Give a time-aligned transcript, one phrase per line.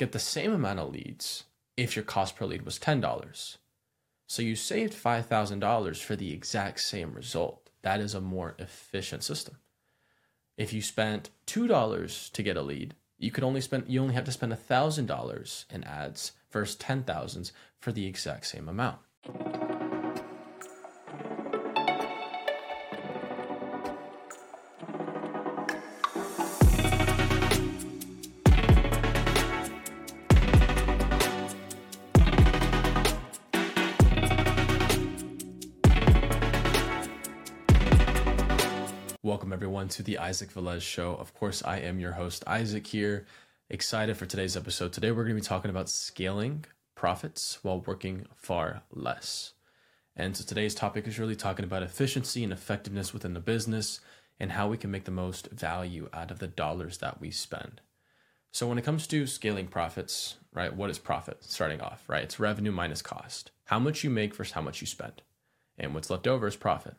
[0.00, 1.44] get the same amount of leads
[1.76, 3.58] if your cost per lead was $10.
[4.26, 7.68] So you saved $5,000 for the exact same result.
[7.82, 9.58] That is a more efficient system.
[10.56, 14.24] If you spent $2 to get a lead, you could only spend you only have
[14.24, 18.98] to spend $1,000 in ads versus 10,000s for the exact same amount.
[39.40, 41.14] Welcome, everyone, to the Isaac Velez Show.
[41.14, 43.24] Of course, I am your host, Isaac, here.
[43.70, 44.92] Excited for today's episode.
[44.92, 49.54] Today, we're going to be talking about scaling profits while working far less.
[50.14, 54.00] And so, today's topic is really talking about efficiency and effectiveness within the business
[54.38, 57.80] and how we can make the most value out of the dollars that we spend.
[58.52, 62.24] So, when it comes to scaling profits, right, what is profit starting off, right?
[62.24, 63.52] It's revenue minus cost.
[63.64, 65.22] How much you make versus how much you spend.
[65.78, 66.94] And what's left over is profit.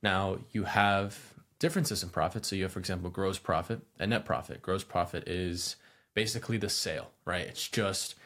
[0.00, 2.44] Now, you have differences in profit.
[2.44, 4.60] So you have, for example, gross profit and net profit.
[4.60, 5.76] Gross profit is
[6.12, 7.46] basically the sale, right?
[7.46, 8.16] It's just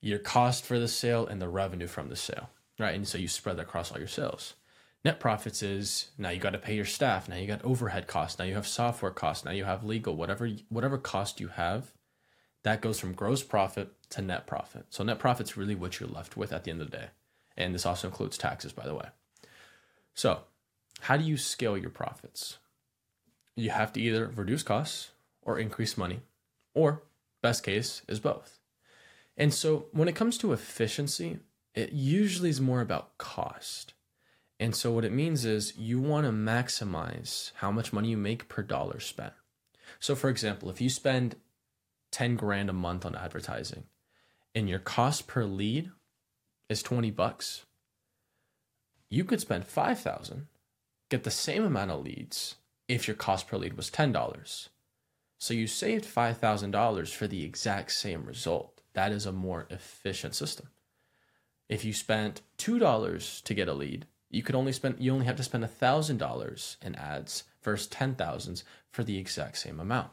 [0.00, 2.94] your cost for the sale and the revenue from the sale, right?
[2.94, 4.54] And so you spread that across all your sales.
[5.04, 7.28] Net profits is now you got to pay your staff.
[7.28, 8.38] Now you got overhead costs.
[8.38, 9.44] Now you have software costs.
[9.44, 11.92] Now you have legal, whatever whatever cost you have,
[12.62, 14.86] that goes from gross profit to net profit.
[14.90, 17.06] So net profit's really what you're left with at the end of the day.
[17.56, 19.08] And this also includes taxes, by the way.
[20.14, 20.42] So,
[21.00, 22.58] how do you scale your profits?
[23.56, 25.10] You have to either reduce costs
[25.42, 26.20] or increase money,
[26.74, 27.02] or
[27.42, 28.58] best case is both.
[29.36, 31.38] And so when it comes to efficiency,
[31.74, 33.94] it usually is more about cost.
[34.60, 38.48] And so what it means is you want to maximize how much money you make
[38.48, 39.32] per dollar spent.
[39.98, 41.36] So for example, if you spend
[42.12, 43.84] 10 grand a month on advertising
[44.54, 45.90] and your cost per lead
[46.68, 47.64] is 20 bucks,
[49.10, 50.46] you could spend 5,000,
[51.10, 52.56] get the same amount of leads
[52.88, 54.68] if your cost per lead was $10.
[55.38, 58.82] So you saved $5,000 for the exact same result.
[58.94, 60.68] That is a more efficient system.
[61.68, 65.36] If you spent $2 to get a lead, you could only spend you only have
[65.36, 70.10] to spend $1,000 in ads versus 10,000s for the exact same amount.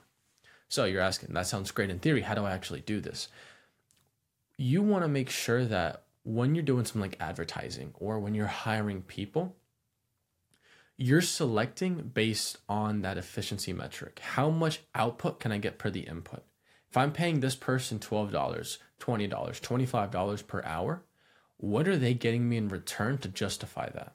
[0.69, 2.21] So you're asking, that sounds great in theory.
[2.21, 3.27] How do I actually do this?
[4.57, 8.47] You want to make sure that when you're doing something like advertising or when you're
[8.47, 9.55] hiring people,
[11.01, 14.19] you're selecting based on that efficiency metric.
[14.19, 16.44] How much output can I get per the input?
[16.91, 21.03] If I'm paying this person $12, $20, $25 per hour,
[21.57, 24.13] what are they getting me in return to justify that?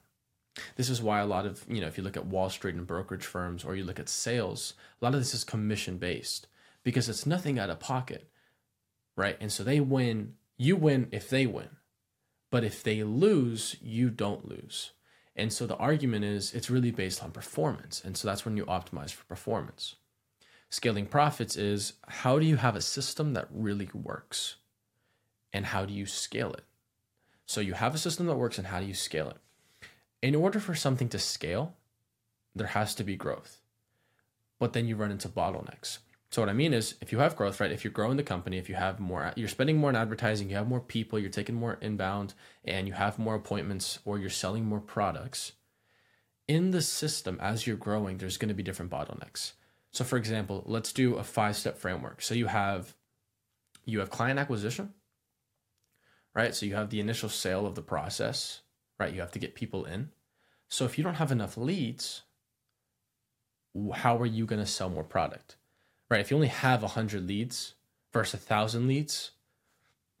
[0.77, 2.87] This is why a lot of, you know, if you look at Wall Street and
[2.87, 6.47] brokerage firms or you look at sales, a lot of this is commission based
[6.83, 8.29] because it's nothing out of pocket,
[9.17, 9.35] right?
[9.41, 11.69] And so they win, you win if they win.
[12.49, 14.91] But if they lose, you don't lose.
[15.37, 18.01] And so the argument is it's really based on performance.
[18.03, 19.95] And so that's when you optimize for performance.
[20.69, 24.55] Scaling profits is how do you have a system that really works?
[25.53, 26.63] And how do you scale it?
[27.45, 29.37] So you have a system that works, and how do you scale it?
[30.21, 31.75] In order for something to scale,
[32.53, 33.61] there has to be growth.
[34.59, 35.99] But then you run into bottlenecks.
[36.29, 37.71] So what I mean is, if you have growth, right?
[37.71, 40.57] If you're growing the company, if you have more, you're spending more on advertising, you
[40.57, 42.33] have more people, you're taking more inbound,
[42.65, 45.53] and you have more appointments, or you're selling more products.
[46.47, 49.53] In the system, as you're growing, there's going to be different bottlenecks.
[49.91, 52.21] So, for example, let's do a five-step framework.
[52.21, 52.93] So you have
[53.85, 54.93] you have client acquisition,
[56.35, 56.53] right?
[56.53, 58.61] So you have the initial sale of the process,
[58.99, 59.13] right?
[59.13, 60.09] You have to get people in.
[60.67, 62.23] So if you don't have enough leads,
[63.93, 65.55] how are you going to sell more product?
[66.09, 66.21] Right?
[66.21, 67.73] If you only have 100 leads
[68.13, 69.31] versus 1,000 leads,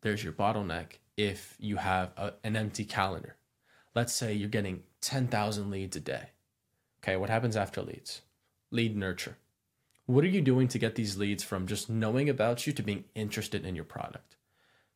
[0.01, 3.35] there's your bottleneck if you have a, an empty calendar.
[3.95, 6.29] Let's say you're getting 10,000 leads a day.
[7.03, 8.21] Okay, what happens after leads?
[8.71, 9.37] Lead nurture.
[10.05, 13.05] What are you doing to get these leads from just knowing about you to being
[13.15, 14.35] interested in your product?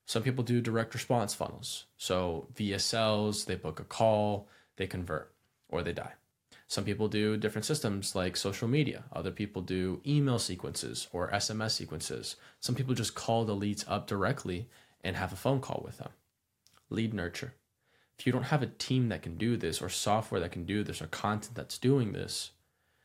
[0.06, 1.86] Some people do direct response funnels.
[1.98, 4.48] So VSLs, they book a call,
[4.78, 5.34] they convert,
[5.70, 6.14] or they die.
[6.72, 9.04] Some people do different systems like social media.
[9.12, 12.38] Other people do email sequences or SMS sequences.
[12.62, 14.70] Some people just call the leads up directly
[15.04, 16.12] and have a phone call with them.
[16.90, 17.56] Lead nurture.
[18.18, 20.82] If you don't have a team that can do this, or software that can do
[20.82, 22.52] this, or content that's doing this,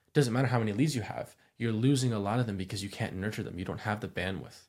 [0.06, 1.34] it doesn't matter how many leads you have.
[1.58, 3.58] You're losing a lot of them because you can't nurture them.
[3.58, 4.68] You don't have the bandwidth.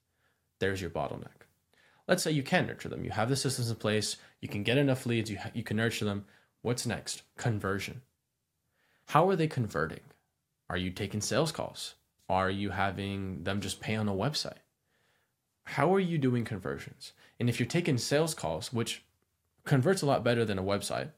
[0.58, 1.46] There's your bottleneck.
[2.08, 3.06] Let's say you can nurture them.
[3.06, 4.18] You have the systems in place.
[4.42, 5.30] You can get enough leads.
[5.30, 6.26] You, ha- you can nurture them.
[6.64, 7.22] What's next?
[7.38, 8.02] Conversion
[9.08, 10.02] how are they converting?
[10.70, 11.96] Are you taking sales calls?
[12.30, 14.60] Are you having them just pay on a website?
[15.68, 17.12] how are you doing conversions?
[17.40, 19.04] And if you're taking sales calls, which
[19.66, 21.10] converts a lot better than a website,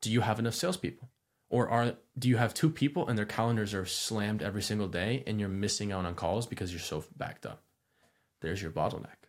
[0.00, 1.10] do you have enough salespeople?
[1.50, 5.22] Or are do you have two people and their calendars are slammed every single day
[5.26, 7.62] and you're missing out on calls because you're so backed up?
[8.40, 9.28] There's your bottleneck.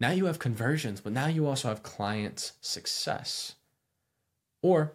[0.00, 3.56] Now you have conversions, but now you also have client success
[4.62, 4.94] or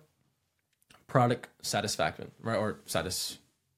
[1.07, 2.57] product satisfaction, right?
[2.57, 3.37] Or satis,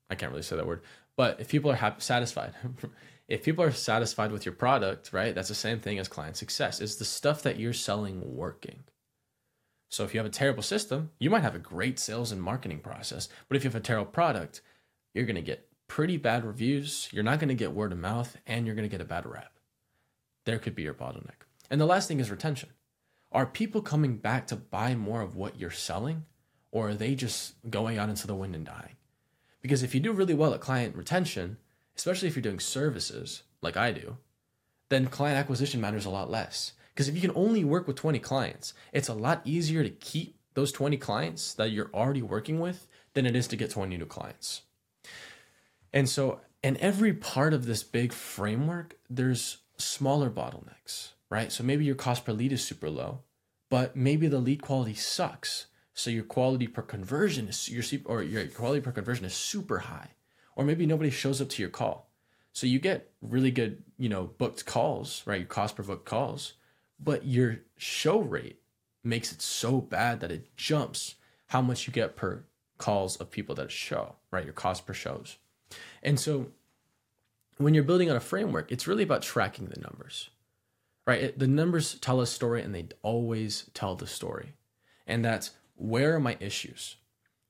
[0.10, 0.82] I can't really say that word,
[1.16, 2.54] but if people are happy, satisfied,
[3.28, 6.80] if people are satisfied with your product, right, that's the same thing as client success.
[6.80, 8.84] Is the stuff that you're selling working?
[9.90, 12.80] So if you have a terrible system, you might have a great sales and marketing
[12.80, 14.62] process, but if you have a terrible product,
[15.14, 18.38] you're going to get pretty bad reviews, you're not going to get word of mouth,
[18.46, 19.54] and you're going to get a bad rap.
[20.46, 21.46] There could be your bottleneck.
[21.70, 22.70] And the last thing is retention.
[23.32, 26.26] Are people coming back to buy more of what you're selling,
[26.78, 28.96] or are they just going out into the wind and dying?
[29.64, 31.58] Because if you do really well at client retention,
[31.96, 34.18] especially if you're doing services like I do,
[34.90, 36.74] then client acquisition matters a lot less.
[36.94, 40.38] Because if you can only work with 20 clients, it's a lot easier to keep
[40.54, 44.06] those 20 clients that you're already working with than it is to get 20 new
[44.06, 44.62] clients.
[45.92, 51.52] And so, in every part of this big framework, there's smaller bottlenecks, right?
[51.52, 53.22] So maybe your cost per lead is super low,
[53.70, 55.68] but maybe the lead quality sucks.
[55.98, 60.12] So your quality per conversion is your or your quality per conversion is super high
[60.56, 62.12] or maybe nobody shows up to your call.
[62.54, 65.40] So you get really good, you know, booked calls, right?
[65.40, 66.54] Your cost per booked calls,
[67.00, 68.62] but your show rate
[69.04, 71.16] makes it so bad that it jumps
[71.48, 72.44] how much you get per
[72.78, 74.46] calls of people that show, right?
[74.46, 75.38] Your cost per shows.
[76.04, 76.52] And so
[77.58, 80.30] when you're building on a framework, it's really about tracking the numbers,
[81.08, 81.38] right?
[81.38, 84.54] The numbers tell a story and they always tell the story.
[85.08, 86.98] And that's where are my issues?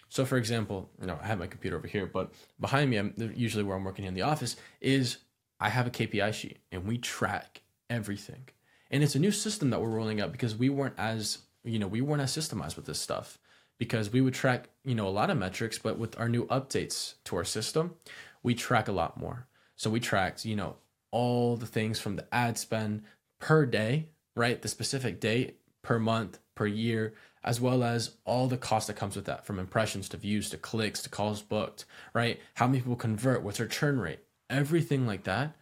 [0.09, 3.13] So, for example, you know, I have my computer over here, but behind me, I'm
[3.35, 5.17] usually where I'm working in the office is
[5.59, 8.47] I have a KPI sheet and we track everything.
[8.89, 11.87] And it's a new system that we're rolling out because we weren't as, you know,
[11.87, 13.37] we weren't as systemized with this stuff
[13.77, 17.15] because we would track, you know, a lot of metrics, but with our new updates
[17.25, 17.95] to our system,
[18.43, 19.47] we track a lot more.
[19.75, 20.77] So we tracked, you know,
[21.11, 23.03] all the things from the ad spend
[23.39, 24.61] per day, right?
[24.61, 27.13] The specific date per month, per year,
[27.43, 30.57] as well as all the cost that comes with that from impressions to views to
[30.57, 32.39] clicks to calls booked, right?
[32.55, 33.43] How many people convert?
[33.43, 34.19] What's our churn rate?
[34.49, 35.55] Everything like that,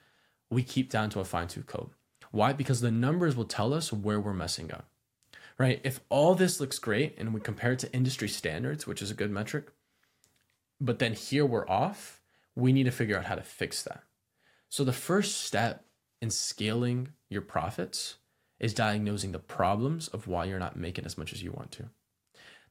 [0.49, 1.91] we keep down to a fine tooth comb.
[2.31, 2.53] Why?
[2.53, 4.87] Because the numbers will tell us where we're messing up,
[5.57, 5.79] right?
[5.83, 9.15] If all this looks great and we compare it to industry standards, which is a
[9.15, 9.67] good metric,
[10.81, 12.21] but then here we're off,
[12.55, 14.03] we need to figure out how to fix that.
[14.69, 15.85] So the first step
[16.21, 18.15] in scaling your profits
[18.59, 21.89] is diagnosing the problems of why you're not making as much as you want to.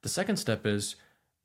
[0.02, 0.96] The second step is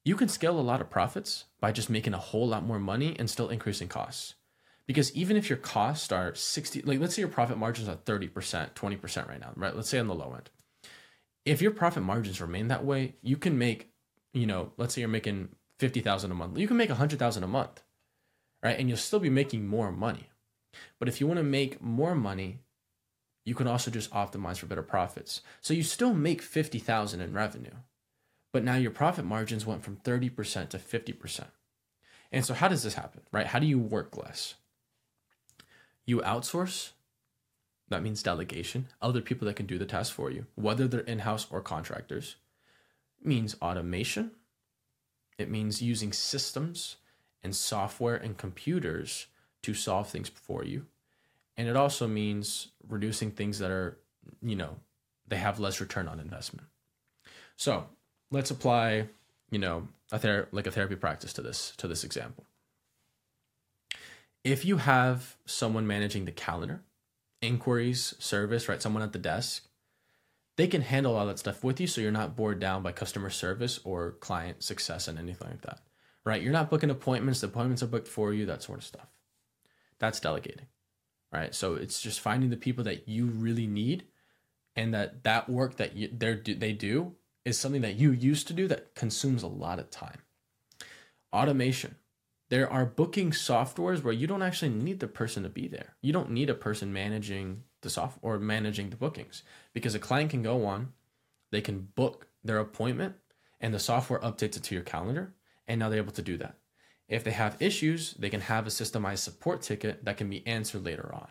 [0.06, 3.16] you can scale a lot of profits by just making a whole lot more money
[3.20, 4.36] and still increasing costs.
[4.88, 8.74] Because even if your costs are 60, like let's say your profit margins are 30%,
[8.74, 9.76] 20% right now, right?
[9.76, 10.50] Let's say on the low end.
[11.46, 13.92] If your profit margins remain that way, you can make,
[14.34, 16.58] you know, let's say you're making 50,000 a month.
[16.58, 17.82] You can make 100,000 a month,
[18.64, 18.80] right?
[18.80, 20.30] And you'll still be making more money.
[20.98, 22.60] But if you want to make more money
[23.50, 25.42] you can also just optimize for better profits.
[25.60, 27.74] So you still make 50,000 in revenue,
[28.54, 31.46] but now your profit margins went from 30% to 50%.
[32.32, 33.48] And so how does this happen, right?
[33.48, 34.54] How do you work less?
[36.06, 36.92] You outsource,
[37.88, 41.48] that means delegation, other people that can do the task for you, whether they're in-house
[41.50, 42.36] or contractors.
[43.20, 44.30] It means automation.
[45.40, 46.98] It means using systems
[47.42, 49.26] and software and computers
[49.64, 50.86] to solve things for you
[51.60, 54.00] and it also means reducing things that are
[54.42, 54.78] you know
[55.28, 56.66] they have less return on investment.
[57.58, 57.86] So
[58.32, 59.10] let's apply
[59.52, 62.46] you know a ther- like a therapy practice to this to this example.
[64.46, 66.82] If you have someone managing the calendar
[67.42, 69.66] inquiries service right someone at the desk
[70.58, 73.30] they can handle all that stuff with you so you're not bored down by customer
[73.30, 75.80] service or client success and anything like that
[76.26, 76.42] right?
[76.42, 79.08] You're not booking appointments the appointments are booked for you that sort of stuff.
[80.00, 80.66] That's delegating
[81.32, 81.54] right?
[81.54, 84.06] So it's just finding the people that you really need,
[84.76, 88.54] and that that work that you, they they do is something that you used to
[88.54, 90.20] do that consumes a lot of time.
[91.34, 91.96] Automation.
[92.50, 95.96] There are booking softwares where you don't actually need the person to be there.
[96.02, 99.44] You don't need a person managing the soft or managing the bookings
[99.74, 100.94] because a client can go on,
[101.52, 103.16] they can book their appointment,
[103.62, 105.34] and the software updates it to your calendar,
[105.68, 106.56] and now they're able to do that.
[107.10, 110.86] If they have issues, they can have a systemized support ticket that can be answered
[110.86, 111.28] later on.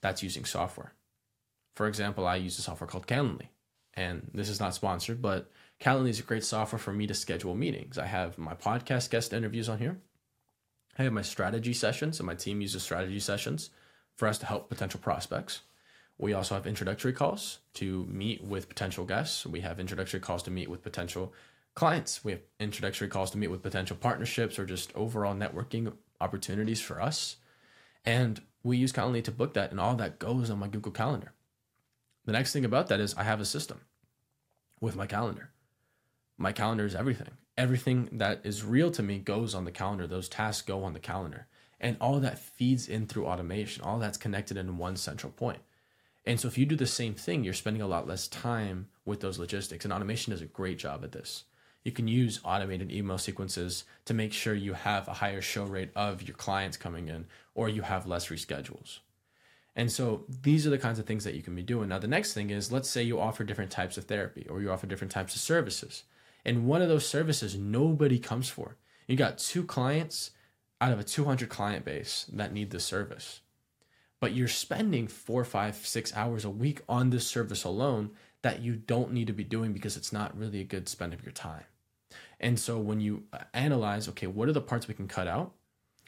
[0.00, 0.92] That's using software.
[1.74, 3.48] For example, I use a software called Calendly.
[3.94, 7.56] And this is not sponsored, but Calendly is a great software for me to schedule
[7.56, 7.98] meetings.
[7.98, 9.98] I have my podcast guest interviews on here.
[10.96, 13.70] I have my strategy sessions, and my team uses strategy sessions
[14.14, 15.60] for us to help potential prospects.
[16.18, 19.46] We also have introductory calls to meet with potential guests.
[19.46, 21.32] We have introductory calls to meet with potential
[21.74, 22.24] clients.
[22.24, 27.00] We have introductory calls to meet with potential partnerships or just overall networking opportunities for
[27.00, 27.36] us.
[28.04, 31.32] And we use Calendly to book that, and all that goes on my Google Calendar.
[32.24, 33.80] The next thing about that is I have a system
[34.80, 35.50] with my calendar.
[36.36, 37.30] My calendar is everything.
[37.56, 40.06] Everything that is real to me goes on the calendar.
[40.06, 41.46] Those tasks go on the calendar.
[41.80, 43.82] And all that feeds in through automation.
[43.82, 45.60] All that's connected in one central point.
[46.24, 49.20] And so if you do the same thing, you're spending a lot less time with
[49.20, 49.84] those logistics.
[49.84, 51.44] And automation does a great job at this.
[51.88, 55.88] You can use automated email sequences to make sure you have a higher show rate
[55.96, 58.98] of your clients coming in or you have less reschedules.
[59.74, 61.88] And so these are the kinds of things that you can be doing.
[61.88, 64.70] Now, the next thing is let's say you offer different types of therapy or you
[64.70, 66.02] offer different types of services.
[66.44, 68.76] And one of those services nobody comes for.
[69.06, 70.32] You got two clients
[70.82, 73.40] out of a 200 client base that need the service.
[74.20, 78.10] But you're spending four, five, six hours a week on this service alone
[78.42, 81.24] that you don't need to be doing because it's not really a good spend of
[81.24, 81.64] your time.
[82.40, 85.52] And so when you uh, analyze, okay, what are the parts we can cut out?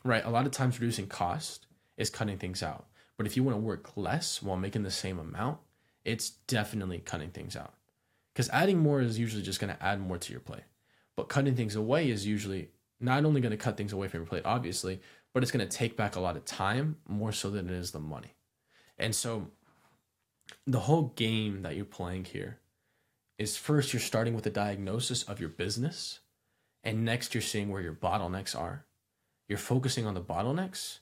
[0.04, 0.24] Right?
[0.24, 2.86] A lot of times reducing cost is cutting things out.
[3.16, 5.58] But if you want to work less while making the same amount,
[6.04, 7.74] it's definitely cutting things out.
[8.32, 10.62] Because adding more is usually just going to add more to your plate.
[11.16, 12.70] But cutting things away is usually
[13.00, 15.00] not only going to cut things away from your plate, obviously,
[15.32, 17.90] but it's going to take back a lot of time more so than it is
[17.90, 18.34] the money.
[18.98, 19.48] And so
[20.66, 22.58] the whole game that you're playing here
[23.40, 26.20] is first you're starting with a diagnosis of your business,
[26.84, 28.84] and next you're seeing where your bottlenecks are.
[29.48, 30.98] You're focusing on the bottlenecks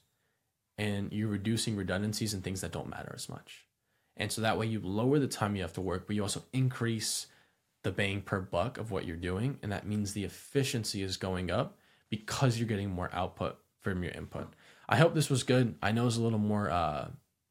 [0.78, 3.66] and you're reducing redundancies and things that don't matter as much.
[4.16, 6.45] And so that way you lower the time you have to work, but you also
[6.52, 7.26] increase
[7.83, 9.59] the bang per buck of what you're doing.
[9.61, 11.76] And that means the efficiency is going up
[12.09, 14.54] because you're getting more output from your input.
[14.88, 15.75] I hope this was good.
[15.83, 17.09] I know it's a little more uh,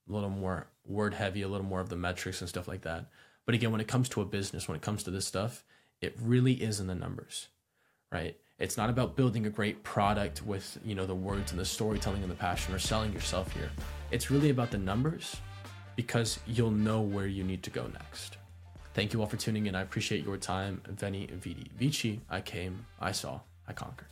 [0.10, 3.10] a little more word heavy, a little more of the metrics and stuff like that.
[3.48, 5.63] But again, when it comes to a business, when it comes to this stuff,
[6.01, 7.48] it really is in the numbers,
[8.12, 8.38] right?
[8.60, 12.22] It's not about building a great product with, you know, the words and the storytelling
[12.24, 13.70] and the passion or selling yourself here.
[14.12, 15.38] It's really about the numbers
[15.96, 18.38] because you'll know where you need to go next.
[18.94, 19.75] Thank you all for tuning in.
[19.75, 20.82] I appreciate your time.
[20.89, 22.20] Veni, Vidi, Vici.
[22.30, 24.10] I came, I saw, I conquered.